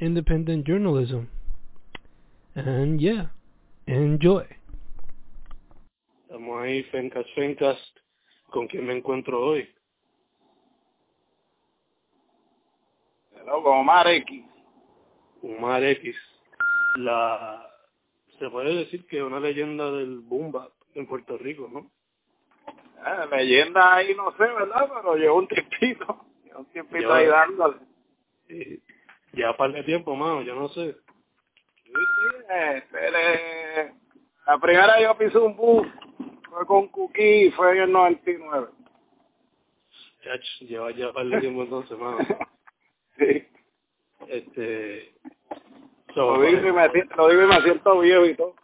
[0.00, 1.28] independent journalism.
[2.54, 3.30] And yeah,
[3.86, 4.46] enjoy.
[6.22, 7.80] Estamos ahí, Fencast Fencast.
[8.50, 9.68] ¿Con quién me encuentro hoy?
[13.34, 14.44] Hello, con Omar X.
[15.42, 16.16] Omar X.
[16.96, 17.66] La,
[18.38, 21.90] se puede decir que es una leyenda del boom bap en Puerto Rico, ¿no?
[23.06, 24.90] Eh, leyenda ahí no sé, ¿verdad?
[24.94, 26.24] Pero llevo un tiempito.
[26.44, 27.76] Llevo un tiempito ahí dándole.
[28.48, 28.80] Y
[29.36, 30.96] ya par de tiempo, mano, yo no sé.
[31.84, 33.94] Sí, sí, este,
[34.46, 35.86] la primera yo pisé un bus,
[36.50, 38.68] fue con Cookie, fue en el 99.
[40.22, 42.18] Chach, lleva ya par de tiempo entonces, mano.
[43.18, 43.46] sí.
[44.28, 45.14] Este...
[46.14, 48.54] so, Lo digo, y me, lo digo y me siento viejo y todo.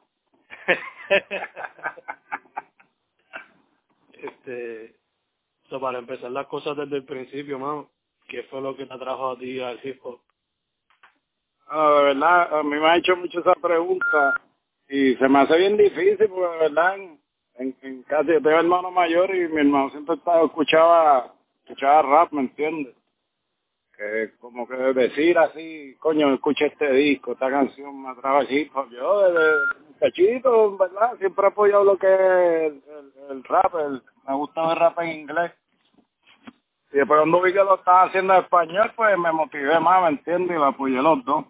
[4.15, 4.97] este...
[5.69, 7.91] so, para empezar las cosas desde el principio, mano,
[8.27, 10.19] ¿qué fue lo que te atrajo a ti al hip hop?
[11.73, 14.35] No, de verdad, a mí me ha hecho mucho esa pregunta
[14.89, 17.21] y se me hace bien difícil porque de verdad en,
[17.59, 21.35] en, casa yo tengo hermano mayor y mi hermano siempre estaba, escuchaba,
[21.65, 22.95] escuchaba rap, ¿me entiendes?
[23.97, 28.77] Que como que decir así, coño, escucha este disco, esta canción me atrae al hip
[28.77, 28.91] hop.
[28.91, 29.53] Yo desde
[29.89, 31.19] muchachito, en ¿verdad?
[31.19, 32.75] Siempre he apoyado lo que es
[33.31, 35.53] el rap, el- me gusta el rap en inglés.
[36.93, 40.09] Y después cuando vi que lo estaba haciendo en español, pues me motivé más, ¿me
[40.11, 40.51] entiendes?
[40.57, 41.47] Y lo apoyé los dos.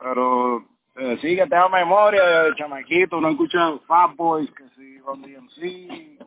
[0.00, 0.64] Pero
[0.96, 6.18] eh, sí que tengo memoria de chamaquito, uno escucha Fat Boys, que sí, Ron DMC,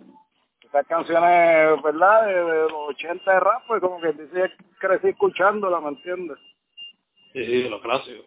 [0.64, 2.28] estas canciones, ¿verdad?
[2.28, 6.38] De, de los 80 de rap, pues como que dice, crecí escuchándola, ¿me entiendes?
[7.34, 8.24] Sí, sí, de lo clásico.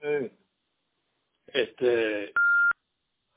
[0.00, 0.32] Sí.
[1.48, 2.32] Este,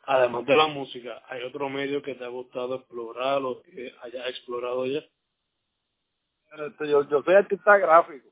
[0.03, 4.29] además de la música, ¿hay otro medio que te ha gustado explorar o que hayas
[4.29, 4.99] explorado ya?
[6.57, 8.29] Este, yo, yo soy artista gráfico.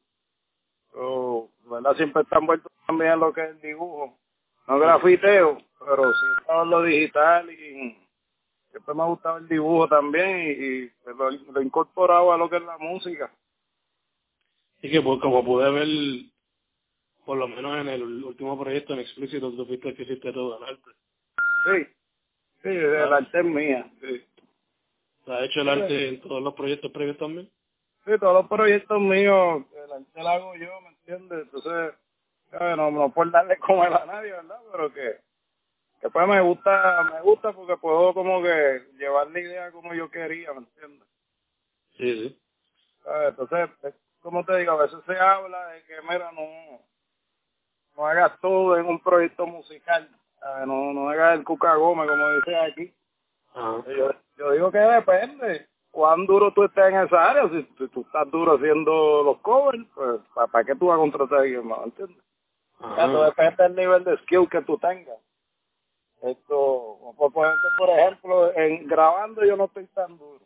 [0.93, 1.95] Yo, ¿verdad?
[1.95, 4.17] Siempre está envuelto también en lo que es el dibujo.
[4.67, 7.97] No grafiteo, pero sí todo lo digital y
[8.71, 10.51] siempre me ha gustado el dibujo también y,
[10.85, 13.31] y lo, lo he incorporado a lo que es la música.
[14.81, 15.87] Y que pues, como pude ver,
[17.25, 20.57] por lo menos en el último proyecto en Explícito, tú fuiste el que hiciste todo
[20.57, 20.91] el arte.
[21.65, 21.85] Sí,
[22.63, 23.89] sí, el arte es mía.
[24.01, 24.25] Sí.
[25.25, 27.49] ¿Te has hecho el arte en todos los proyectos previos también?
[28.05, 31.43] Sí, todos los proyectos míos, el arte lo hago yo, ¿me entiendes?
[31.43, 31.93] Entonces.
[32.59, 34.59] No, no por darle comer a nadie, ¿verdad?
[34.71, 35.17] Pero que,
[36.01, 40.09] que pues me gusta, me gusta porque puedo como que llevar la idea como yo
[40.09, 41.07] quería, ¿me entiendes?
[41.97, 42.39] Sí, sí.
[43.03, 43.29] ¿Sabes?
[43.29, 43.93] Entonces, es
[44.23, 46.79] como te digo, a veces se habla de que, mira, no,
[47.97, 50.09] no hagas todo en un proyecto musical,
[50.39, 50.65] ¿sabes?
[50.65, 52.93] No, no hagas el cuca goma, como dice aquí.
[53.53, 53.83] Ajá.
[53.87, 55.67] Yo, yo digo que depende.
[55.91, 57.49] Cuán duro tú estás en esa área.
[57.49, 60.21] Si tú, tú estás duro haciendo los covers, pues
[60.51, 61.83] ¿para, qué tú vas a contratar a alguien más?
[61.83, 62.23] ¿Entiendes?
[62.97, 65.17] Ya, depende del nivel de skill que tú tengas.
[66.21, 70.39] Esto, por, ejemplo, en grabando yo no estoy tan duro.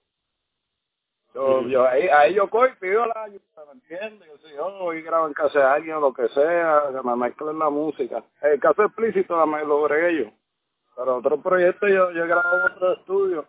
[1.33, 4.27] Yo, yo ahí, ahí yo cojo y pido la ayuda, ¿me entiendes?
[4.27, 7.15] Yo, si yo voy grabo en casa de alguien o lo que sea, que me
[7.15, 8.23] mezclen la música.
[8.41, 10.31] El caso explícito me lo bregué yo.
[10.95, 13.45] Pero otro proyecto yo, yo he grabado en otro estudio.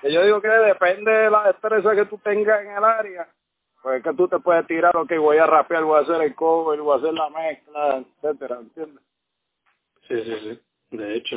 [0.00, 3.28] Que yo digo que depende de la destreza que tú tengas en el área.
[3.84, 6.34] Pues es que tú te puedes tirar, ok, voy a rapear, voy a hacer el
[6.34, 9.04] cover, voy a hacer la mezcla, etcétera, ¿entiendes?
[10.08, 10.96] Sí, sí, sí.
[10.96, 11.36] De hecho,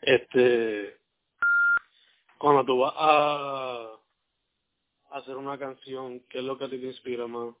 [0.00, 0.98] este,
[2.36, 3.92] cuando tú vas a
[5.12, 7.54] hacer una canción, ¿qué es lo que a ti te inspira más?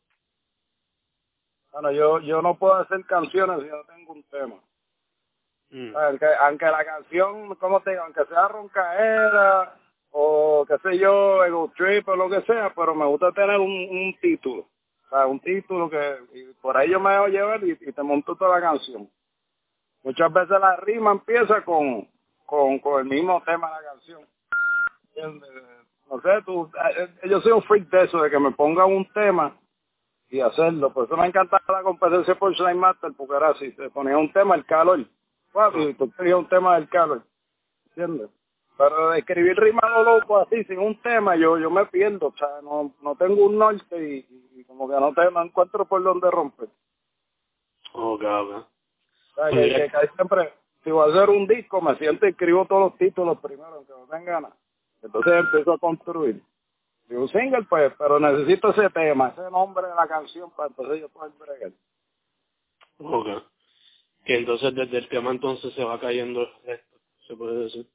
[1.70, 4.56] Bueno, yo, yo no puedo hacer canciones si no tengo un tema.
[5.70, 5.96] Mm.
[5.96, 9.76] Aunque, aunque la canción, como te digo, aunque sea roncaera
[10.12, 13.70] o qué sé yo, ego trip o lo que sea, pero me gusta tener un,
[13.70, 14.62] un título.
[15.06, 18.02] O sea, un título que y por ahí yo me dejo llevar y, y te
[18.02, 19.08] monto toda la canción.
[20.02, 22.08] Muchas veces la rima empieza con,
[22.46, 24.20] con, con el mismo tema de la canción.
[25.08, 25.50] ¿Entiendes?
[26.10, 28.92] No sé, tú, eh, eh, yo soy un freak de eso, de que me pongan
[28.92, 29.56] un tema
[30.28, 30.92] y hacerlo.
[30.92, 34.32] Por eso me encantaba la competencia por Slime Master, porque era así, te ponía un
[34.32, 35.00] tema, el calor.
[35.74, 37.22] Y tú tenías un tema del calor.
[37.88, 38.30] ¿Entiendes?
[38.82, 42.26] Pero escribir rima a lo loco así, sin un tema, yo yo me pierdo.
[42.26, 44.26] O sea, no, no tengo un norte y,
[44.58, 46.68] y como que no, te, no encuentro por dónde romper.
[47.92, 48.24] Ok.
[48.24, 48.66] O
[49.36, 50.52] sea, que, que, que siempre,
[50.82, 53.92] si voy a hacer un disco, me siento y escribo todos los títulos primero, aunque
[53.92, 54.52] no tenga ganas.
[55.00, 56.42] Entonces empiezo a construir.
[57.08, 61.02] Y un single, pues, pero necesito ese tema, ese nombre de la canción para entonces
[61.02, 61.70] yo poder bregar.
[62.98, 63.44] Ok.
[64.24, 66.96] Que entonces desde el tema entonces se va cayendo esto,
[67.28, 67.86] se puede decir.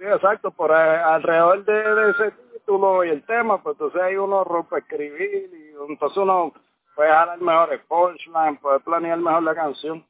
[0.00, 4.16] Sí, exacto, por a- alrededor de, de ese título y el tema, pues entonces ahí
[4.16, 6.54] uno rompe escribir y entonces uno
[6.96, 10.06] puede jalar mejores punchline, puede planear mejor la canción.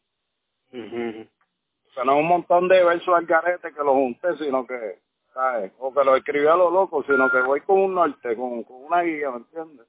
[1.91, 5.01] O sea, no un montón de versos al garete que los junté, sino que,
[5.35, 5.73] ¿sabes?
[5.81, 8.85] O que lo escribí a lo loco, sino que voy con un norte, con, con
[8.85, 9.89] una guía, ¿me entiendes?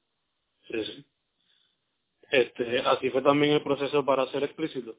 [0.68, 1.08] Sí, sí.
[2.32, 4.96] Este, así fue también el proceso para ser explícito.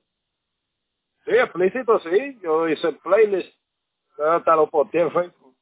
[1.24, 2.38] Sí, explícito, sí.
[2.42, 3.52] Yo hice playlist,
[4.18, 5.56] yo hasta lo posteé en Facebook.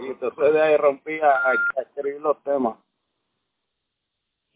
[0.00, 2.78] Y entonces de ahí rompí a, a- a escribir los temas.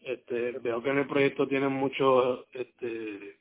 [0.01, 3.39] Este, veo que en el proyecto tienen mucho, este,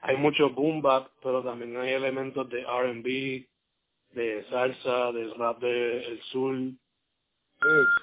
[0.00, 3.48] hay mucho boom bap, pero también hay elementos de R&B,
[4.10, 6.54] de salsa, del rap del sur.
[6.56, 6.76] Sí,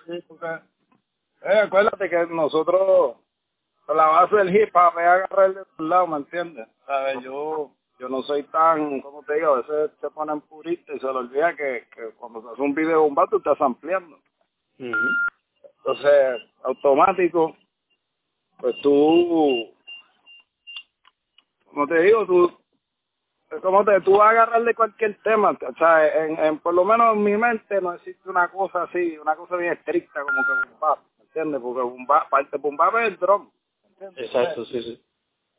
[0.07, 0.47] sí, porque...
[1.43, 3.17] Eh, acuérdate que nosotros,
[3.87, 6.67] la base del hip hop, es agarrar de todos lados, ¿me entiendes?
[6.85, 7.23] ¿Sabes?
[7.23, 11.05] Yo, yo no soy tan, como te digo, a veces te ponen purista y se
[11.05, 14.15] le olvida que, que cuando se hace un video bomba tú estás ampliando.
[14.79, 14.95] Ujú.
[15.79, 17.57] Entonces, automático,
[18.57, 19.69] pues tú,
[21.65, 22.57] como te digo, tú,
[23.61, 26.85] como te, tú vas a agarrar de cualquier tema, o sea, en, en, por lo
[26.85, 30.69] menos en mi mente no existe una cosa así, una cosa bien estricta como que
[31.17, 31.61] ¿me entiendes?
[31.61, 33.49] Porque boom bap, parte boom bap es el drum,
[33.83, 34.25] ¿me entiendes?
[34.25, 35.03] Exacto, sí, sí.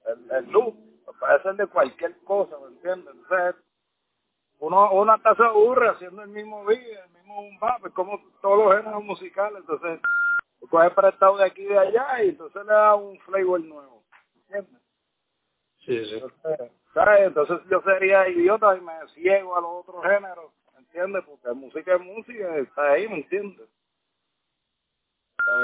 [0.06, 0.74] El, el loop,
[1.18, 3.14] puede ser de cualquier cosa, ¿me entiendes?
[3.14, 3.56] Entonces,
[4.58, 8.20] uno, uno hasta se aburre haciendo el mismo beat, el mismo boom bap, es como
[8.42, 10.00] todos los géneros musicales, entonces,
[10.70, 14.04] coge prestado de aquí y de allá y entonces le da un flavor nuevo,
[14.36, 14.82] ¿entiendes?
[15.78, 16.14] Sí, sí.
[16.14, 17.20] Entonces, ¿sabes?
[17.28, 21.24] Entonces yo sería idiota y me ciego a los otros géneros, ¿me entiendes?
[21.24, 23.68] Porque música es música, está ahí, ¿me entiendes?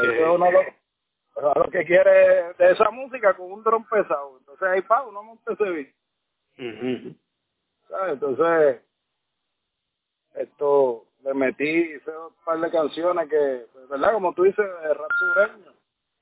[0.01, 0.61] Que- Entonces uno lo,
[1.43, 5.53] lo que quiere de esa música con un dron pesado, entonces ahí pa, uno monta
[5.53, 5.89] ese beat.
[8.09, 8.83] Entonces,
[10.35, 14.13] esto, le metí, hice un par de canciones que, pues, ¿verdad?
[14.13, 15.73] Como tú dices, de rap sureño,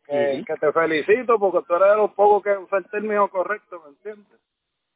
[0.06, 3.90] que, te felicito porque tú eres de los pocos que usa el término correcto, ¿me
[3.90, 4.40] entiendes?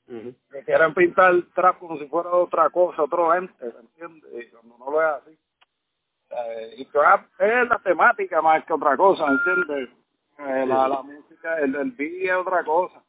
[0.09, 0.35] Ujú.
[0.51, 4.47] que quieren pintar el trap como si fuera otra cosa, otro ente, ¿me entiendes?
[4.47, 5.39] Y cuando no lo es así.
[6.31, 9.98] Eh, y trap es la temática más que otra cosa, ¿me entiendes?
[10.39, 13.03] Eh, la, la música, el, el beat es otra cosa.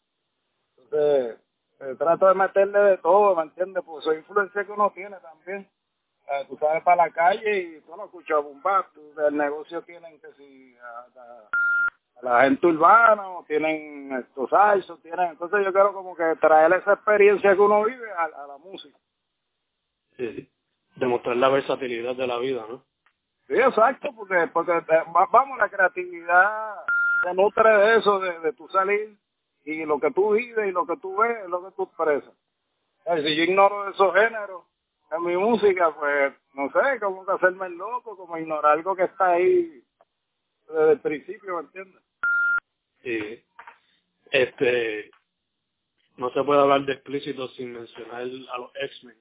[0.77, 1.37] Entonces,
[1.79, 3.83] eh, trato de meterle de todo, ¿me entiendes?
[3.85, 5.69] Porque soy influencia que uno tiene también.
[6.31, 8.37] Eh, tú sabes para la calle y tú no escuchas
[8.93, 11.49] tú, del negocio tienen que si a, a-
[12.19, 16.73] a la gente urbana o tienen estos salsos, tienen, entonces yo quiero como que traer
[16.73, 18.97] esa experiencia que uno vive a, a la música.
[20.17, 20.51] Sí, sí.
[20.97, 22.83] Demostrar la versatilidad de la vida, ¿no?
[23.47, 26.75] Sí, exacto, porque, porque eh, va- vamos, la creatividad
[27.23, 29.17] se nutre de eso, de, de tu salir
[29.65, 32.33] y lo que tú vives y lo que tú ves es lo que tú expresas.
[33.05, 34.63] Si yo ignoro esos géneros
[35.11, 39.03] en mi música, pues no sé, como que hacerme el loco, como ignorar algo que
[39.03, 39.83] está ahí
[40.67, 42.03] desde el principio, ¿me entiendes?
[43.03, 43.43] Sí.
[44.31, 45.09] Este,
[46.17, 49.17] no se puede hablar de explícito sin mencionar a los X-Men.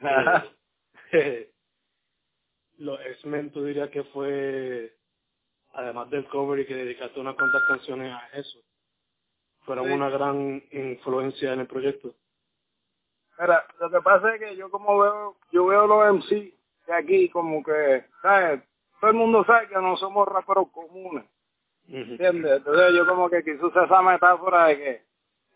[1.12, 1.50] Eh,
[2.78, 4.96] los X-Men, tú dirías que fue,
[5.72, 8.58] además del cover y que dedicaste unas cuantas canciones a eso,
[9.64, 9.92] fueron Sí.
[9.92, 12.14] una gran influencia en el proyecto.
[13.38, 16.54] Mira, lo que pasa es que yo como veo, yo veo los MC
[16.86, 18.62] de aquí como que, ¿sabes?
[19.00, 21.24] Todo el mundo sabe que no somos raperos comunes.
[21.88, 22.58] ¿entiendes?
[22.58, 25.02] Entonces yo como que quise usar esa metáfora de que,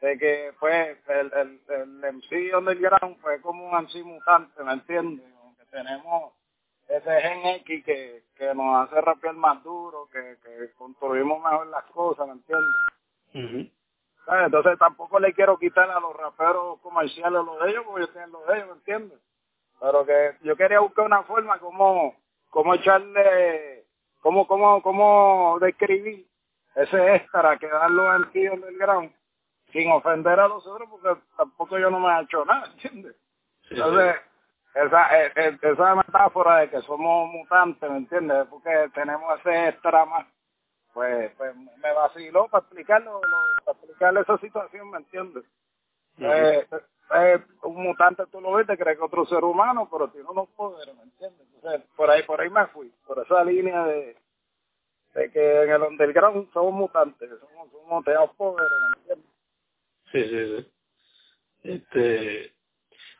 [0.06, 5.25] de que pues el, el, el MC underground fue como un MC mutante, ¿me entiendes?
[5.38, 6.33] Como que tenemos
[6.88, 11.85] ese gen X que, que nos hace rapear más duro, que, que construimos mejor las
[11.85, 13.73] cosas, ¿me entiendes?
[14.26, 14.47] ¿Sabes?
[14.47, 18.45] Entonces tampoco le quiero quitar a los raperos comerciales lo de ellos, porque tienen lo
[18.47, 19.19] de ellos, ¿me entiendes?
[19.81, 22.14] Pero que yo quería buscar una forma como,
[22.50, 23.85] como echarle,
[24.21, 26.26] como, como, como describir
[26.76, 29.12] ese extra que dan los MCs del ground
[29.73, 33.17] sin ofender a los otros, porque tampoco yo no me he hecho nada, ¿entiendes?
[33.69, 34.17] Sí, Entonces,
[34.75, 38.47] esa, eh, eh, esa metáfora de que somos mutantes, ¿me entiendes?
[38.50, 40.26] Porque tenemos ese extra más,
[40.95, 45.45] pues, pues me vaciló para explicarlo, lo- para explicarle esa situación, ¿me entiendes?
[46.21, 46.66] Eh,
[47.16, 50.49] eh, un mutante tú lo ves, te crees que otro ser humano, pero tiene unos
[50.50, 51.47] poderes, ¿me entiendes?
[51.57, 54.16] Entonces, por ahí, por ahí me fui, por esa línea de,
[55.14, 59.33] de que en el underground somos mutantes, somos, somos tenemos poderes, ¿me entiendes?
[60.12, 60.73] Sí, sí, sí.
[61.64, 62.54] Este,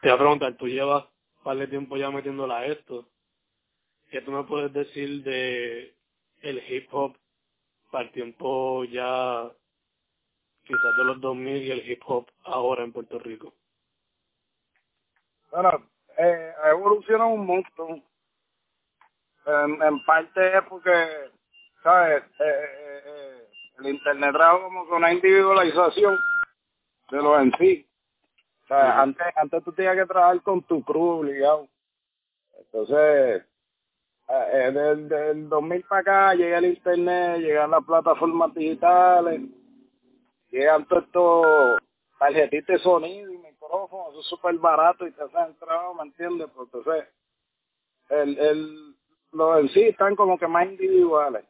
[0.02, 1.04] te voy a preguntar, tú llevas
[1.44, 3.06] par de tiempo ya metiéndola a esto.
[4.10, 5.94] ¿Qué tú me puedes decir de
[6.40, 7.16] el hip hop
[7.90, 9.50] para el tiempo ya
[10.64, 13.52] quizás de los 2000 y el hip hop ahora en Puerto Rico?
[15.52, 18.02] Bueno, eh, ha evolucionado un montón.
[19.46, 21.30] En, parte es porque,
[21.82, 22.22] ¿sabes?
[22.22, 23.48] Eh, eh, eh,
[23.78, 26.18] el Internet trajo como que una individualización
[27.10, 27.86] de los en sí.
[28.64, 31.68] O sea, antes, antes tú tenías que trabajar con tu crew obligado.
[32.59, 33.44] Entonces,
[34.28, 39.42] eh, eh, del, del 2000 para acá llega el Internet, llegan las plataformas digitales,
[40.50, 41.78] llegan todos estos
[42.18, 46.49] tarjetitas de sonido y micrófonos, eso es súper barato y te hacen trabajo, ¿me entiendes?
[46.54, 47.04] Pues entonces,
[48.09, 48.97] el, el,
[49.33, 51.44] los en sí están como que más individuales,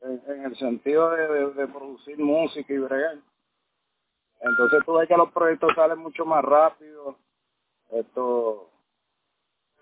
[0.00, 3.18] en, en el sentido de, de, de producir música y bregar.
[4.42, 7.16] Entonces tú ves que los proyectos salen mucho más rápido,
[7.90, 8.68] esto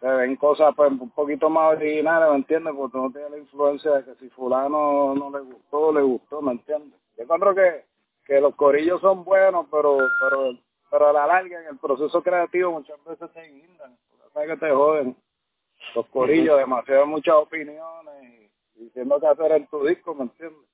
[0.00, 2.74] se ven cosas pues un poquito más originales, ¿me entiendes?
[2.76, 6.52] Porque no tiene la influencia de que si fulano no le gustó, le gustó, ¿me
[6.52, 6.98] entiendes?
[7.16, 7.84] Yo encuentro que,
[8.24, 10.52] que los corillos son buenos, pero pero
[10.90, 13.96] pero a la larga en el proceso creativo muchas veces te guindan,
[14.32, 15.16] sabes que te joden.
[15.94, 20.68] Los corillos, demasiado muchas opiniones y diciendo qué hacer en tu disco, ¿me entiendes?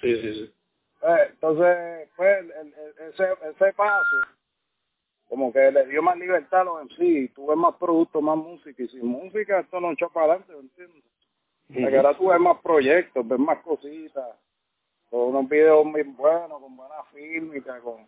[0.00, 0.54] Sí, sí, sí.
[1.04, 2.74] Eh, entonces, pues, el- el-
[3.10, 4.16] ese, ese paso,
[5.28, 8.82] como que le dio más libertad a los en sí, tuve más productos, más música,
[8.82, 11.04] y sin música esto no echó para adelante, ¿me entiendes?
[11.70, 14.36] O sea, que ahora tú ves más proyectos, ves más cositas,
[15.10, 18.06] con unos videos muy buenos, con buena fílmica, con...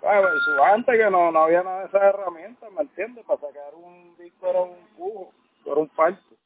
[0.00, 0.30] ¿Sabes?
[0.44, 3.24] Su antes que no, no había nada de esas herramientas, ¿me entiendes?
[3.24, 5.32] Para sacar un disco era un cubo,
[5.64, 6.36] era un parto.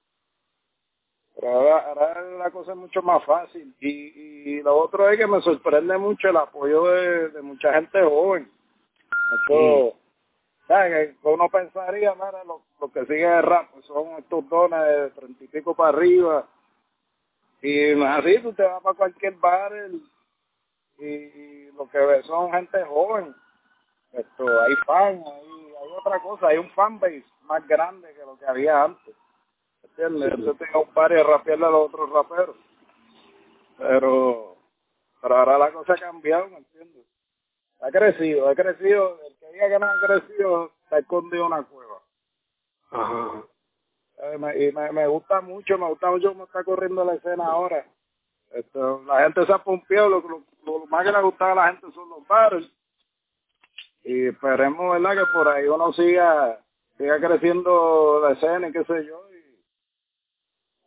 [1.40, 3.74] Pero ahora, ahora la cosa es mucho más fácil.
[3.80, 3.90] Y,
[4.58, 8.50] y lo otro es que me sorprende mucho el apoyo de, de mucha gente joven.
[9.46, 15.10] Que uno pensaría, mira, lo, lo que sigue de rap pues son estos dones de
[15.10, 16.48] treinta y pico para arriba.
[17.62, 20.02] Y así, tú te vas para cualquier bar el-
[20.98, 23.34] y, y lo que ves son gente joven.
[24.12, 28.46] Esto, hay fan, hay, hay otra cosa, hay un fanbase más grande que lo que
[28.46, 29.14] había antes.
[29.98, 30.38] ¿Entiendes?
[30.46, 32.56] Yo tengo un par de rapearle a los otros raperos.
[33.78, 34.56] Pero,
[35.20, 37.06] pero ahora la cosa ha cambiado, ¿me entiendes?
[37.80, 39.18] Ha crecido, ha crecido.
[39.26, 41.98] El que diga que no ha crecido está escondido en una cueva.
[42.90, 43.24] Ajá.
[43.26, 43.42] ajá.
[44.20, 47.46] Eh, me- y me, me gusta mucho, me gusta mucho cómo está corriendo la escena
[47.46, 47.84] ahora.
[48.52, 51.66] Esto, la gente se ha pompeado, lo, lo, lo más que le gustaba a la
[51.72, 52.68] gente son los bares.
[54.04, 56.60] Y esperemos, ¿verdad?, que por ahí uno siga,
[56.96, 59.27] siga creciendo la escena y qué sé yo.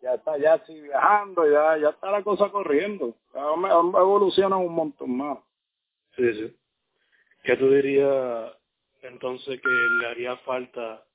[0.02, 3.16] Ya está, ya sí viajando, ya, ya está la cosa corriendo.
[3.34, 5.40] Ya me- evoluciona un montón más.
[6.16, 6.58] Sí, sí.
[7.44, 8.54] ¿Qué tú dirías
[9.04, 11.06] entonces que le haría falta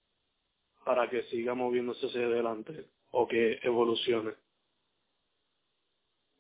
[0.85, 4.35] para que siga moviéndose hacia adelante o que evolucione?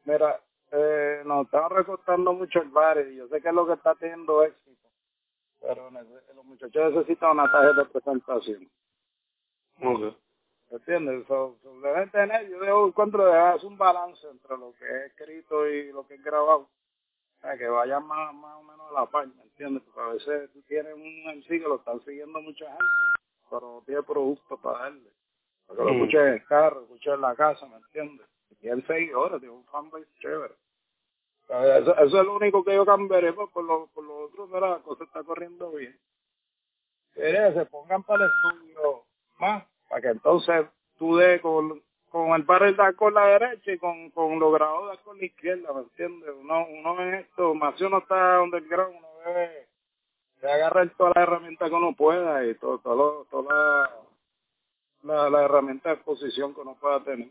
[0.05, 0.41] Mira,
[0.73, 3.95] eh, nos estamos recortando mucho el bar y yo sé que es lo que está
[3.97, 4.88] teniendo éxito,
[5.61, 8.71] pero los muchachos necesitan una tarjeta de presentación.
[10.69, 10.81] Ok.
[10.81, 11.27] ¿Entiendes?
[11.29, 15.07] So, so, deben tener, yo debo encuentro de hacer un balance entre lo que es
[15.13, 16.69] escrito y lo que es grabado.
[17.39, 19.83] O sea, que vaya más, más o menos a la par, ¿me entiendes?
[19.85, 22.85] Porque a veces tú tienes un MC que lo están siguiendo mucha gente,
[23.51, 25.11] pero no tiene producto para darle.
[25.67, 25.97] Porque lo Mm.
[26.03, 28.27] escuché en el carro, lo escuché en la casa, ¿me entiendes?
[28.51, 30.55] Y tiene seguidores, tiene un fanbase chévere.
[31.45, 34.19] O sea, Eso, eso es lo único que yo cambiaré, pues por lo, por lo
[34.27, 35.97] otro, la cosa está corriendo bien.
[37.15, 39.05] Que se pongan para el estudio
[39.39, 40.66] más, para que entonces
[40.99, 44.88] tú des con, con el barril dar con la derecha y con, con los grados
[44.88, 46.31] dar con la izquierda, ¿me entiendes?
[46.40, 49.69] Uno, uno en esto, más si uno está underground, uno debe
[50.40, 54.07] de agarrar todas las herramientas que uno pueda y todo, todo, todas las
[55.02, 57.28] la, la herramientas de exposición que uno pueda tener.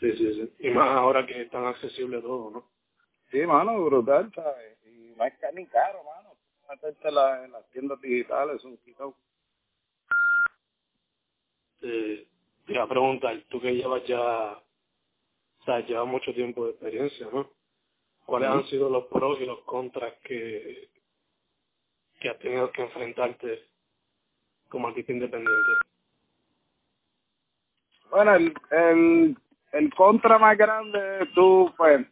[0.00, 0.52] Sí, sí, sí.
[0.66, 2.64] Y más ahora que es tan accesible todo, ¿no?
[3.30, 4.78] Sí, mano, brutal, ¿sabes?
[4.84, 6.34] Y no es ni caro, mano.
[6.68, 9.14] Meterte en las tiendas digitales, un quitado.
[11.82, 12.26] Eh,
[12.66, 17.28] te iba a preguntar, tú que llevas ya, o sea, llevas mucho tiempo de experiencia,
[17.32, 17.50] ¿no?
[18.24, 20.88] ¿Cuáles han sido los pros y los contras que,
[22.20, 23.64] que has tenido que enfrentarte
[24.68, 25.72] como artista independiente?
[28.10, 29.36] Bueno, el, el,
[29.72, 32.06] el contra más grande es tú, pues,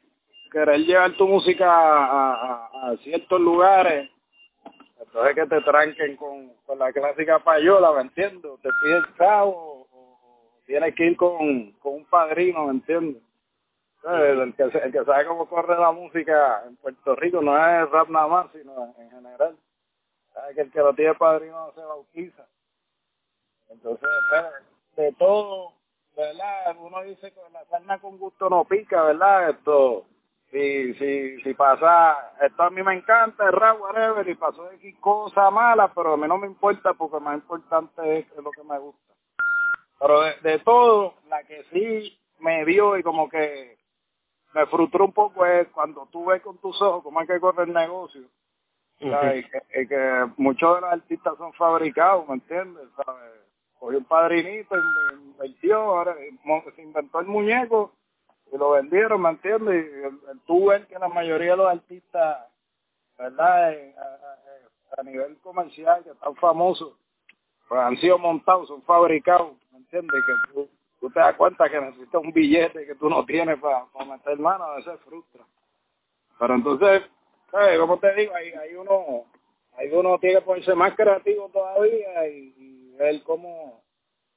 [0.51, 4.11] querer llevar tu música a, a, a ciertos lugares,
[5.01, 8.53] entonces que te tranquen con, con la clásica payola, ¿me entiendes?
[8.63, 13.23] Te piden chavo o, o tienes que ir con, con un padrino, ¿me entiendes?
[14.03, 18.09] El que, el que sabe cómo corre la música en Puerto Rico no es rap
[18.09, 19.57] nada más, sino en general.
[20.33, 22.47] Sabe que el que lo tiene padrino no se bautiza.
[23.69, 24.45] Entonces, pues,
[24.97, 25.75] de todo,
[26.17, 26.77] ¿verdad?
[26.79, 29.51] Uno dice que la carne con gusto no pica, ¿verdad?
[29.51, 30.07] Esto,
[30.51, 34.97] si, si, si pasa, esto a mí me encanta, el rap, whatever, y pasó X
[34.99, 38.79] cosa mala, pero a mí no me importa porque más importante es lo que me
[38.79, 39.15] gusta.
[40.01, 43.79] Pero de, de todo, la que sí me dio y como que
[44.55, 47.69] me frustró un poco es cuando tú ves con tus ojos cómo hay que correr
[47.69, 48.23] el negocio.
[48.99, 52.89] y, que, que, muchos de los artistas son fabricados, ¿me entiendes?
[52.97, 53.41] ¿sabes?
[53.79, 54.75] Cogió un padrinito,
[55.13, 56.17] invirtió, ahora
[56.75, 57.93] se inventó el muñeco
[58.53, 59.87] y lo vendieron, ¿me entiendes?
[59.87, 62.47] Y tú ves que la mayoría de los artistas,
[63.19, 63.73] ¿verdad?
[63.97, 66.95] A, a, nivel comercial, que están famosos,
[67.69, 70.21] pues han sido montados, son fabricados, ¿me entiendes?
[70.27, 70.69] Que tú,
[71.01, 74.65] tú te das cuenta que necesitas un billete que tú no tienes para, meter mano,
[74.65, 75.45] a veces frustra.
[76.39, 77.03] Pero entonces,
[77.51, 77.79] ¿sabes?
[77.79, 79.27] Como te digo, hay, hay uno
[79.77, 83.83] hay uno tiene que ponerse más creativo todavía y, y ver cómo,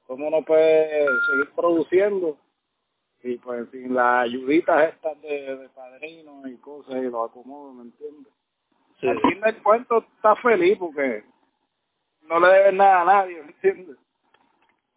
[0.05, 2.37] cómo uno puede seguir produciendo
[3.23, 7.83] y pues sin las ayuditas estas de, de padrinos y cosas y lo acomodo, ¿me
[7.83, 8.33] entiendes?
[8.99, 9.07] Sí.
[9.07, 11.23] Al fin del cuento está feliz porque
[12.23, 13.97] no le debes nada a nadie, ¿me entiendes?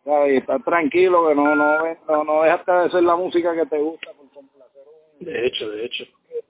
[0.04, 1.78] Y está tranquilo que no no
[2.09, 4.83] no, no dejaste de hacer la música que te gusta por complacer
[5.18, 6.04] de hecho de hecho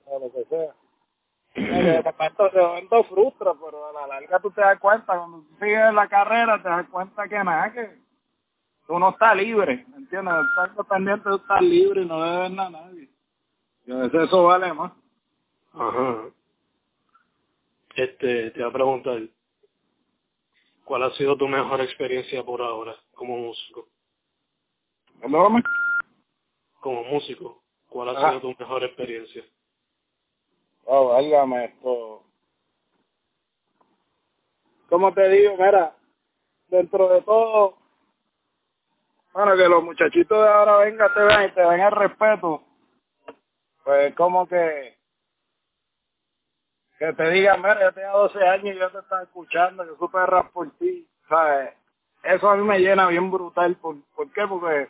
[0.04, 0.74] o lo que sea
[1.54, 5.94] de repente, momento frustra pero a la larga tú te das cuenta cuando tú sigues
[5.94, 8.05] la carrera te das cuenta que nada que
[8.86, 10.34] tú no estás libre ¿me entiendes?
[10.68, 13.08] estás pendiente de estar libre y no debes nada a nadie
[13.86, 14.92] y a veces eso vale más
[15.72, 16.24] ajá
[17.96, 19.22] este te voy a preguntar
[20.86, 23.88] ¿Cuál ha sido tu mejor experiencia por ahora como músico?
[25.20, 25.64] ¿Perdóname?
[26.78, 28.28] Como músico, ¿cuál ha ah.
[28.28, 29.44] sido tu mejor experiencia?
[30.84, 32.22] Oh, válgame esto.
[34.88, 35.56] ¿Cómo te digo?
[35.58, 35.96] Mira,
[36.68, 37.78] dentro de todo,
[39.36, 42.62] bueno, que los muchachitos de ahora vengan, te ven y te den el respeto,
[43.84, 44.96] pues como que
[46.98, 50.24] que te digan, mira, yo tenía 12 años y yo te estaba escuchando, yo supe
[50.24, 51.74] rap por ti, ¿sabes?
[52.22, 53.76] Eso a mí me llena bien brutal.
[53.76, 54.46] ¿Por, ¿por qué?
[54.48, 54.88] Porque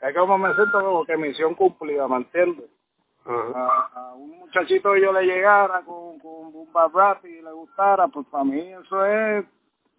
[0.00, 2.68] es como me siento como que misión cumplida, ¿me entiendes?
[3.26, 8.08] a, a, un muchachito que yo le llegara con, con un rap y le gustara,
[8.08, 9.44] pues para mí eso es,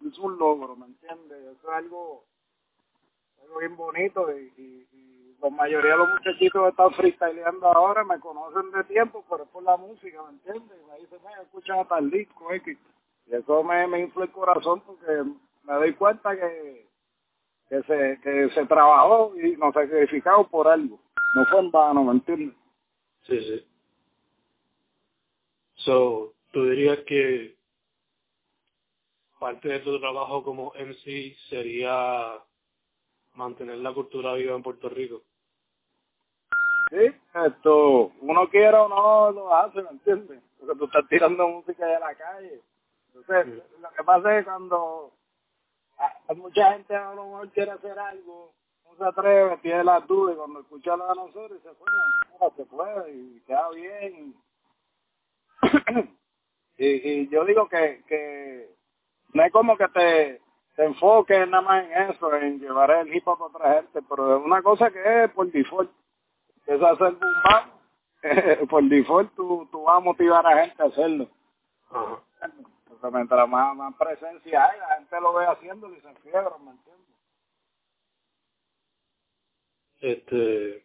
[0.06, 1.38] es un logro, ¿me entiendes?
[1.38, 2.24] Eso es algo,
[3.42, 8.04] algo bien bonito y, y, y la mayoría de los muchachitos que están freestyleando ahora
[8.04, 10.78] me conocen de tiempo, pero es por la música, ¿me entiendes?
[10.88, 12.78] Me dicen, me escuchan hasta el disco, X.
[13.26, 15.24] Y eso me, me infla el corazón porque
[15.64, 16.86] me doy cuenta que,
[17.68, 20.98] que, se, que se trabajó y nos sacrificado por algo.
[21.34, 22.56] No fue en vano, ¿me entiendes?
[23.22, 23.66] Sí, sí.
[25.74, 27.56] So, ¿tú dirías que
[29.38, 32.42] parte de tu trabajo como MC sería
[33.38, 35.22] mantener la cultura viva en Puerto Rico?
[36.90, 37.06] Sí,
[37.46, 40.42] esto, uno quiera o no lo hace, ¿me entiendes?
[40.58, 42.60] Porque tú estás tirando música de la calle.
[43.14, 45.12] Entonces, lo que pasa es cuando
[46.28, 48.52] hay mucha gente a lo mejor quiere hacer algo,
[48.84, 53.12] no se atreve, tiene las dudas, y cuando escucha a nosotros dice, bueno, se puede,
[53.12, 54.34] y queda bien.
[56.78, 58.70] y, y yo digo que, que
[59.34, 60.40] no es como que te,
[60.78, 64.36] te enfoques nada más en eso, en llevar el hip hop a otra gente, pero
[64.38, 65.90] es una cosa que es por default
[66.66, 67.66] es hacer boom bap,
[68.70, 71.28] por default tú, tú vas a motivar a la gente a hacerlo.
[71.90, 72.22] Ajá.
[73.12, 77.16] Mientras más, más presencia hay, la gente lo ve haciendo y se enfiebra, ¿me entiendes?
[79.98, 80.84] Este,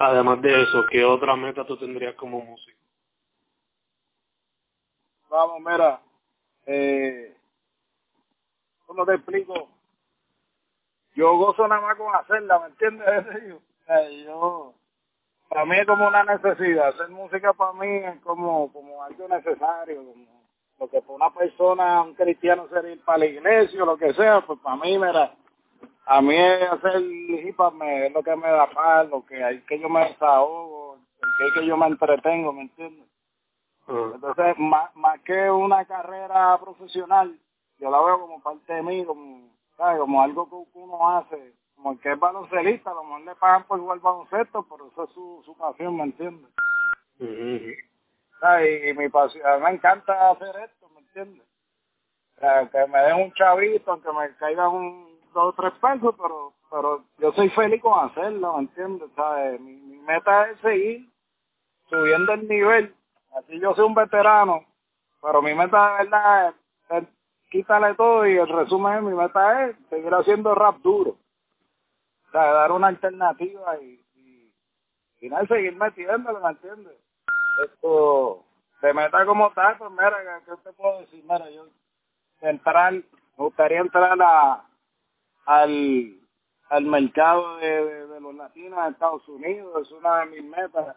[0.00, 2.80] además de eso, ¿qué otra meta tú tendrías como músico?
[5.28, 6.00] Vamos, mira,
[6.66, 7.33] eh,
[8.94, 9.68] ¿cómo te explico?
[11.16, 13.62] Yo gozo nada más con hacerla, ¿me entiendes?
[14.26, 14.74] yo,
[15.48, 16.88] para mí es como una necesidad.
[16.88, 20.44] Hacer música para mí es como, como algo necesario, como
[20.78, 24.12] lo que para una persona, un cristiano, sería ir para la iglesia o lo que
[24.14, 25.34] sea, pues para mí, mira,
[26.06, 29.60] a mí hacer hip hop me, es lo que me da paz, lo que hay
[29.62, 33.08] que yo me desahogo, el que, que yo me entretengo, ¿me entiendes?
[33.86, 37.38] Entonces, más, más que una carrera profesional,
[37.84, 40.00] yo la veo como parte de mí, como, ¿sabes?
[40.00, 43.78] como algo que uno hace como que es baloncelista, a lo mejor le pagan por
[43.78, 46.50] igual baloncesto, pero eso es su, su pasión, ¿me entiendes?
[47.18, 51.46] y, mi pasión, a mí me encanta hacer esto, ¿me entiendes?
[52.36, 56.14] O sea, que me den un chavito, aunque me caigan un, dos o tres pesos,
[56.16, 59.08] pero pero yo soy feliz con hacerlo, ¿me entiendes?
[59.14, 59.60] ¿Sabes?
[59.60, 61.08] Mi, mi meta es seguir
[61.88, 62.94] subiendo el nivel.
[63.36, 64.64] Así yo soy un veterano,
[65.22, 66.54] pero mi meta de verdad
[66.90, 67.04] es,
[67.54, 71.16] quítale todo y el resumen de mi meta es seguir haciendo rap duro.
[72.32, 74.52] Dar una alternativa y, y,
[75.20, 76.98] y seguir metiéndole, ¿me entiendes?
[77.64, 78.42] Esto,
[78.82, 81.22] de meta como tal, pues mira, ¿qué te puedo decir?
[81.22, 81.68] Mira, yo
[82.40, 83.04] entrar, me
[83.36, 84.66] gustaría entrar a,
[85.46, 86.18] al,
[86.70, 90.96] al mercado de, de, los latinos de Estados Unidos, es una de mis metas.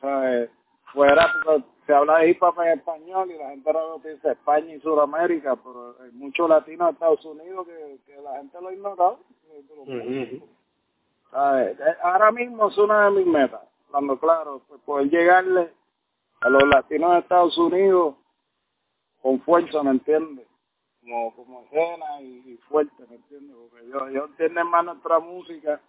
[0.00, 0.48] ¿sabes?
[0.92, 4.74] Fuera, porque se habla de hip hop en español y la gente lo dice España
[4.74, 8.72] y Sudamérica, pero hay muchos latinos de Estados Unidos que, que la gente lo ha
[8.72, 9.18] ignorado.
[11.30, 11.78] ¿sabes?
[12.02, 15.72] Ahora mismo es una de mis metas, cuando claro, pues poder llegarle
[16.40, 18.14] a los latinos de Estados Unidos
[19.22, 20.46] con fuerza, ¿me entiendes?
[21.00, 23.56] Como, como escena y, y, fuerte, ¿me entiendes?
[23.70, 25.80] Porque yo, yo entiendo más nuestra música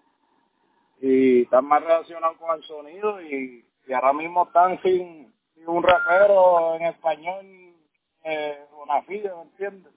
[1.01, 5.81] y están más relacionados con el sonido y, y ahora mismo están sin, sin un
[5.81, 7.73] rapero en español
[8.23, 9.93] eh, una fila, ¿me entiendes?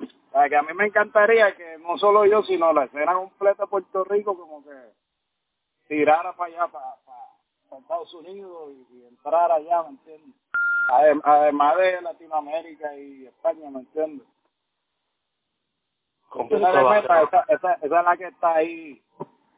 [0.00, 3.64] O sea, que a mí me encantaría que no solo yo, sino la escena completa
[3.64, 4.70] de Puerto Rico como que
[5.86, 10.36] tirara para allá, para, para, Estados Unidos y, y entrar allá, ¿me entiendes?
[11.22, 14.26] Además de Latinoamérica y España, ¿me entiendes?
[16.48, 19.02] Esa, esa, esa, esa, es la que está ahí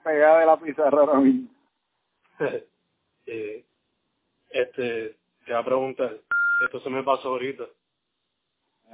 [0.02, 1.48] pegada de la pizarra ahora mismo.
[3.26, 3.64] eh,
[4.50, 6.16] este, te voy a preguntar,
[6.64, 7.64] esto se me pasó ahorita.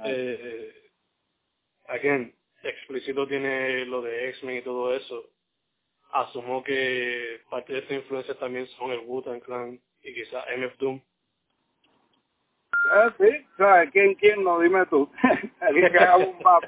[0.05, 0.91] Eh,
[1.87, 5.25] again, explícito tiene lo de X-Men y todo eso.
[6.11, 11.01] Asumo que parte de esa influencia también son el Wu-Tang Clan y quizás MF Doom.
[12.91, 13.91] Ah, sí, ¿sabes?
[13.91, 14.59] ¿Quién, quién no?
[14.59, 15.11] Dime tú.
[15.61, 16.63] el que haga un bap,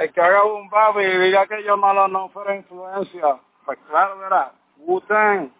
[0.00, 3.40] el que haga un bap y diga que yo no, no fuera influencia.
[3.64, 5.52] Pues claro, verá, Wu-Tang,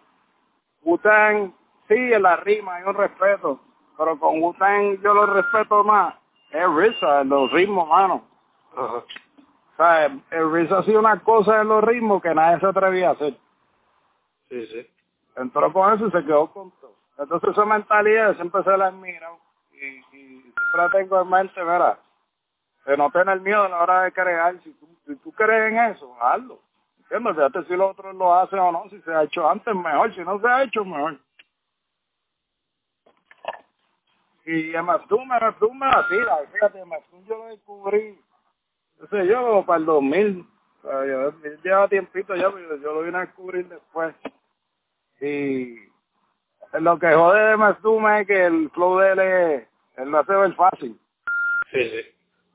[0.83, 1.51] Wu-Tang,
[1.87, 3.59] sí, en la rima hay un respeto,
[3.97, 6.15] pero con Wu-Tang yo lo respeto más.
[6.51, 8.23] Es Risa, en los ritmos, mano.
[8.75, 9.03] O
[9.77, 13.35] sea, el Risa hacía una cosa en los ritmos que nadie se atrevía a hacer.
[14.49, 14.87] Sí, sí.
[15.35, 16.93] Entró con eso y se quedó con todo.
[17.17, 19.31] Entonces esa mentalidad siempre se la admira
[19.71, 21.97] y, y siempre tengo en mente, verá,
[22.85, 24.59] de no tener miedo a la hora de crear.
[24.63, 26.59] Si tú, si tú crees en eso, hazlo.
[27.13, 27.35] ¿Entiendes?
[27.35, 28.89] Fíjate si los otros lo hacen o no.
[28.89, 30.13] Si se ha hecho antes, mejor.
[30.15, 31.19] Si no se ha hecho, mejor.
[34.45, 36.37] Y MFDUM, MFDUM me la tira.
[36.51, 38.19] Fíjate, MFDUM yo lo descubrí,
[38.99, 40.47] no sé yo, para el 2000.
[40.81, 44.15] O sea, yo, lleva tiempito ya, pero yo lo vine a descubrir después.
[45.21, 45.77] Y
[46.73, 50.33] lo que jode de MFDUM es que el flow de él, es, él lo hace
[50.33, 50.99] ver fácil.
[51.71, 52.01] Sí, sí.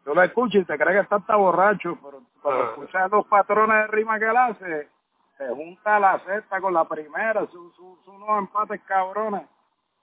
[0.05, 2.18] Tú lo escuchas y te crees que está hasta borracho, pero
[2.49, 2.69] cuando Ah.
[2.71, 4.89] escuchas los patrones de rima que él hace,
[5.37, 9.43] se junta la sexta con la primera, son su, su unos empates cabrones.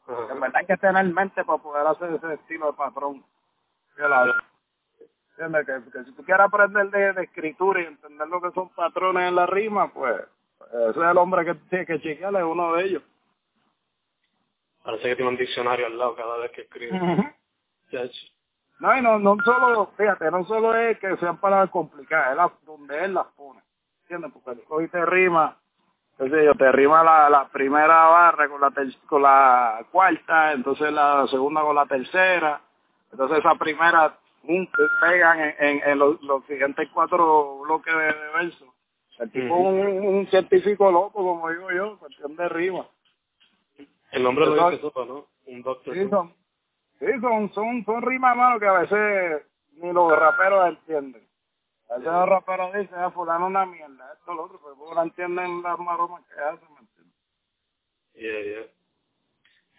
[0.07, 3.25] En verdad hay que tener mente para poder hacer ese estilo de patrón.
[5.31, 5.65] ¿Entiendes?
[5.65, 9.27] Que, que si tú quieres aprender de, de escritura y entender lo que son patrones
[9.27, 10.15] en la rima, pues
[10.71, 13.03] ese es el hombre que tiene que chequear, es uno de ellos.
[14.83, 17.35] Parece que tiene un diccionario al lado cada vez que escribe.
[18.79, 22.51] No, y no, no solo, fíjate, no solo es que sean palabras complicadas, es la,
[22.65, 23.61] donde él las pone.
[24.01, 24.31] ¿Entiendes?
[24.33, 25.57] Porque hoy te rima,
[26.17, 30.51] qué sé yo, te rima la, la primera barra con la, ter- con la cuarta,
[30.51, 32.61] entonces la segunda con la tercera,
[33.11, 34.63] entonces esa primera mm,
[35.01, 38.65] pegan en, en, en los, los siguientes cuatro bloques de, de verso.
[39.19, 39.67] El tipo Ujú.
[39.69, 42.85] un, un científico loco, como digo yo, cuestión de rima.
[44.11, 45.25] El nombre lo Eso- dice todo, ¿no?
[45.47, 45.93] Un doctor.
[45.93, 46.33] Sí, son,
[46.99, 51.27] sí, son, son, son rimas, mano, que a veces ni los raperos entienden.
[51.89, 55.61] A veces los raperos dicen, ah, fulano una mierda, esto, lo otro, pero no entienden
[55.61, 57.15] las maromas que hacen, ¿me entiendes?
[58.13, 58.65] Yeah, yeah.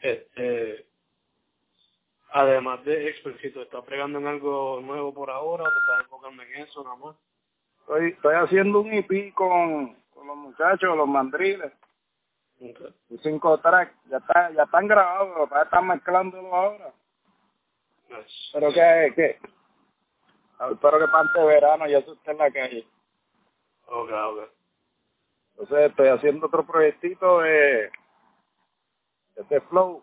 [0.02, 0.86] Este,
[2.30, 6.54] además de explícito, ¿estás pregando en algo nuevo por ahora o te estás enfocando en
[6.62, 7.16] eso nada más?
[7.80, 11.72] Estoy, estoy haciendo un EP con, con los muchachos, los mandriles,
[12.58, 12.94] Okay.
[13.10, 16.92] y cinco tracks, ya está, ya están grabados, pero para estar mezclándolo ahora.
[18.52, 19.40] Pero que, que,
[20.72, 22.88] espero que para de verano ya se esté en la calle.
[23.86, 24.50] Ok, ok.
[25.58, 27.90] Entonces estoy haciendo otro proyectito de
[29.36, 30.02] ese flow,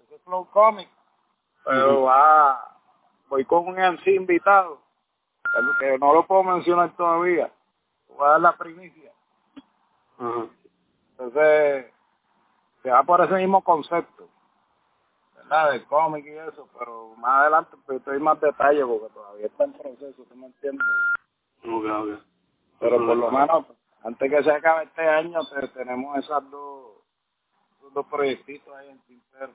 [0.00, 0.88] ese flow comic,
[1.64, 2.76] pero va,
[3.28, 4.80] voy con un MC invitado,
[5.80, 7.52] que- no lo puedo mencionar todavía,
[8.08, 9.12] voy a dar la primicia.
[11.12, 11.92] Entonces,
[12.82, 14.28] se va por ese mismo concepto,
[15.48, 19.72] De cómic y eso, pero más adelante pues estoy más detalle porque todavía está en
[19.74, 20.86] proceso, ¿tú me entiendes?
[21.64, 22.20] Ok, ok.
[22.80, 23.66] Pero por lo menos,
[24.02, 27.02] antes que se acabe este año, te- tenemos esas dos,
[27.92, 29.52] dos proyectitos ahí en Tintero.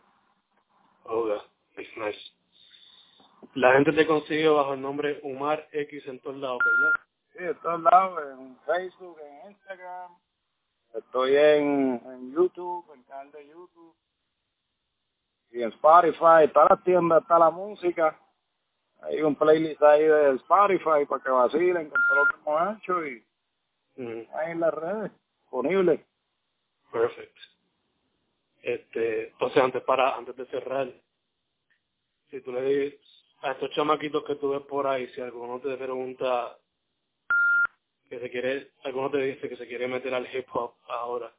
[1.06, 1.28] Oh,
[1.78, 2.20] it's nice.
[3.56, 6.92] La gente te consigue bajo el nombre Umar X en todos lados, ¿verdad?
[7.34, 10.12] Sí, en todos lados, en Facebook, en Instagram.
[10.94, 13.96] Estoy en, en YouTube, en canal de YouTube.
[15.52, 18.18] Y en Spotify, está la tienda, está la música.
[19.02, 23.08] Hay un playlist ahí de Spotify para que vacilen con todo lo que hemos hecho
[23.08, 23.24] y
[24.34, 25.12] ahí en las redes,
[25.42, 26.06] disponible.
[26.92, 27.38] perfect.
[28.62, 30.88] Este, entonces antes para, antes de cerrar,
[32.30, 33.00] si tú le dices
[33.42, 36.58] a estos chamaquitos que tú ves por ahí, si alguno te pregunta
[38.08, 41.34] que se quiere, alguno te dice que se quiere meter al hip hop ahora,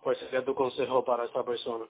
[0.00, 1.86] ¿cuál sería tu consejo para esa persona?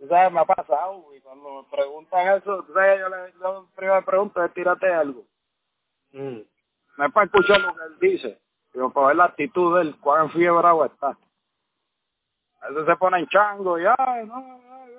[0.00, 3.68] Tú sabes, me ha pasado, güey, cuando me preguntan eso, tú sabes, yo le, yo
[3.76, 5.24] primero pregunto es tírate algo.
[6.12, 6.38] Mm,
[6.96, 8.40] No es para escuchar lo que él dice,
[8.72, 11.18] sino para ver la actitud de él, cuán fiebrado está.
[12.62, 14.36] A veces se ponen chango y, ay, no,
[14.72, 14.94] ay,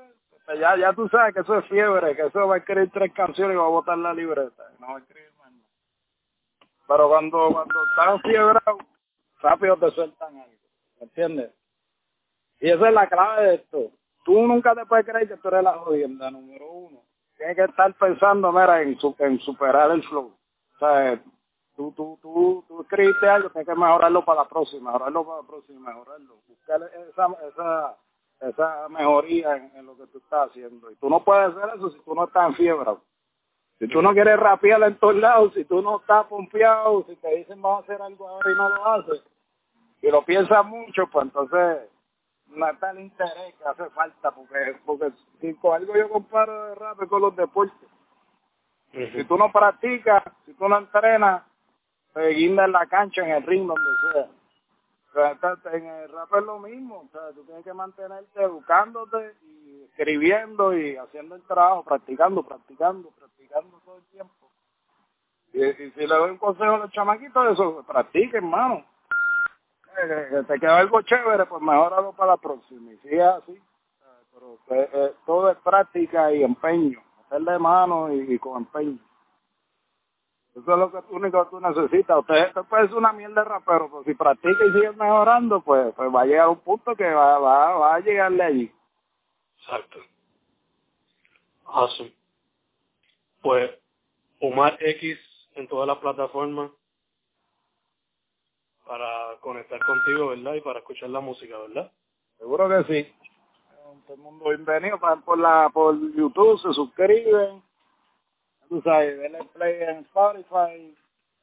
[0.48, 0.60] ay.
[0.60, 3.56] ya, ya tú sabes que eso es fiebre, que eso va a escribir tres canciones
[3.56, 5.70] y va a botar la libreta, y no va a escribir más nada.
[6.88, 8.78] Pero cuando, cuando están fiebrados,
[9.42, 10.68] rápido te sueltan algo,
[11.00, 11.52] ¿me entiendes?
[12.60, 13.92] Y esa es la clave de esto.
[14.24, 17.00] Tú nunca te puedes creer que tú eres la jodienda, número uno.
[17.38, 20.32] Tienes que estar pensando, mira, en, su- en superar el flow.
[20.76, 21.22] O sea,
[21.76, 25.48] tú, tú, tú, tú escribiste algo, tienes que mejorarlo para la próxima, mejorarlo para la
[25.48, 26.36] próxima, mejorarlo.
[26.48, 27.98] Buscar esa, esa,
[28.42, 30.92] esa mejoría en, lo que tú estás haciendo.
[30.92, 32.92] Y tú no puedes hacer eso si tú no estás en fiebre.
[33.80, 37.36] Si tú no quieres rapear en todos lados, si tú no estás pompeado, si te
[37.36, 39.24] dicen vamos a hacer algo ahora y no lo haces,
[40.04, 41.90] y lo piensas mucho, pues entonces
[42.52, 46.76] no está el interés que hace falta, porque, porque si con algo yo comparo de
[46.76, 47.90] rap es con los deportes.
[48.92, 51.44] Si tú no practicas, si tú no entrenas,
[52.14, 54.28] te guinda en la cancha, en el ring, donde sea.
[55.14, 59.84] Pero en el rap es lo mismo, o sea, tú tienes que mantenerte educándote y
[59.84, 64.34] escribiendo y haciendo el trabajo, practicando, practicando, practicando todo el tiempo.
[65.54, 68.86] Y, y si le doy un consejo a los chamaquitos, eso, practiquen, hermano.
[69.98, 72.92] Eh, que te quedó algo chévere, pues mejoralo para la próxima.
[72.94, 73.52] Y sigue así.
[73.54, 73.62] Eh,
[74.34, 77.02] Pero eh, eh, todo es práctica y empeño.
[77.26, 79.00] Hacerle mano y, y con empeño.
[80.56, 82.20] Eso es lo que tú, único que tú necesitas.
[82.20, 85.94] Usted, usted puede ser una mierda de rapero, pero si practica y sigue mejorando, pues,
[85.96, 88.72] pues va a llegar a un punto que va, va, va a llegarle allí.
[89.60, 90.00] Exacto.
[91.66, 92.14] Awesome.
[93.42, 93.72] Pues,
[94.42, 95.18] Omar X
[95.56, 96.72] en todas las plataformas
[98.92, 100.56] para conectar contigo, ¿verdad?
[100.56, 101.90] Y para escuchar la música, ¿verdad?
[102.38, 103.16] Seguro que sí.
[104.06, 105.00] Todo el mundo bienvenido.
[105.24, 107.64] Por, la, por YouTube, se suscriben.
[108.68, 110.94] Tú sabes, denle play en Spotify.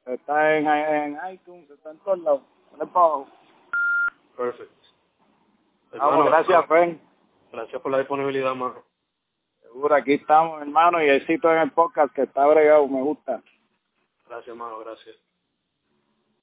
[0.05, 2.43] Está en, en iTunes, está en todos lados.
[2.73, 3.29] Denle para abajo.
[4.37, 4.71] Perfect.
[5.93, 7.01] Vamos, Hermano, gracias, Fen.
[7.51, 8.85] Gracias por la disponibilidad, mano.
[9.63, 13.43] Seguro, aquí estamos, hermano, y éxito en el podcast que está bregado, me gusta.
[14.27, 15.17] Gracias, hermano, gracias.